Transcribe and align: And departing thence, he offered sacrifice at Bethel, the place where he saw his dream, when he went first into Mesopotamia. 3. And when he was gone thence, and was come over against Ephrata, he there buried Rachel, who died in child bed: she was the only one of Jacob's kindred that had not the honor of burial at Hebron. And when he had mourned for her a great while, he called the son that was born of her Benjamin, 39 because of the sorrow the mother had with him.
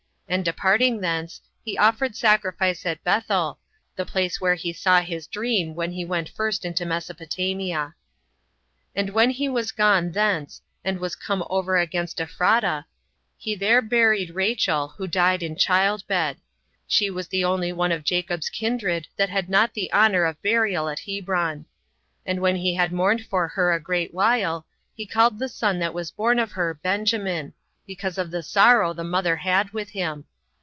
And 0.31 0.45
departing 0.45 1.01
thence, 1.01 1.41
he 1.61 1.77
offered 1.77 2.15
sacrifice 2.15 2.85
at 2.85 3.03
Bethel, 3.03 3.59
the 3.97 4.05
place 4.05 4.39
where 4.39 4.55
he 4.55 4.71
saw 4.71 5.01
his 5.01 5.27
dream, 5.27 5.75
when 5.75 5.91
he 5.91 6.05
went 6.05 6.29
first 6.29 6.63
into 6.63 6.85
Mesopotamia. 6.85 7.95
3. 8.93 9.01
And 9.01 9.09
when 9.09 9.29
he 9.31 9.49
was 9.49 9.73
gone 9.73 10.13
thence, 10.13 10.61
and 10.85 11.01
was 11.01 11.17
come 11.17 11.43
over 11.49 11.75
against 11.75 12.21
Ephrata, 12.21 12.85
he 13.37 13.55
there 13.55 13.81
buried 13.81 14.29
Rachel, 14.29 14.87
who 14.87 15.05
died 15.05 15.43
in 15.43 15.57
child 15.57 16.07
bed: 16.07 16.37
she 16.87 17.09
was 17.09 17.27
the 17.27 17.43
only 17.43 17.73
one 17.73 17.91
of 17.91 18.05
Jacob's 18.05 18.47
kindred 18.49 19.09
that 19.17 19.27
had 19.29 19.49
not 19.49 19.73
the 19.73 19.91
honor 19.91 20.23
of 20.23 20.41
burial 20.41 20.87
at 20.87 20.99
Hebron. 20.99 21.65
And 22.25 22.39
when 22.39 22.55
he 22.55 22.75
had 22.75 22.93
mourned 22.93 23.25
for 23.25 23.49
her 23.49 23.73
a 23.73 23.81
great 23.81 24.13
while, 24.13 24.65
he 24.93 25.05
called 25.05 25.39
the 25.39 25.49
son 25.49 25.79
that 25.79 25.93
was 25.93 26.09
born 26.09 26.39
of 26.39 26.53
her 26.53 26.73
Benjamin, 26.73 27.47
39 27.87 27.91
because 27.91 28.17
of 28.19 28.31
the 28.31 28.43
sorrow 28.43 28.93
the 28.93 29.03
mother 29.03 29.35
had 29.37 29.69
with 29.71 29.89
him. 29.89 30.23